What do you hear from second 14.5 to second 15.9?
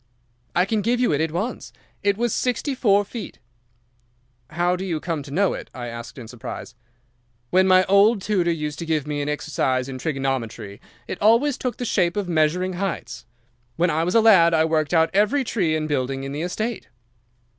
I worked out every tree and